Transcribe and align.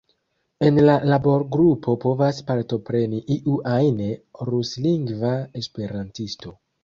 En 0.67 0.77
la 0.85 0.93
laborgrupo 1.09 1.93
povas 2.05 2.39
partopreni 2.47 3.19
iu 3.35 3.59
ajn 3.73 4.01
ruslingva 4.51 5.35
esperantisto. 5.63 6.57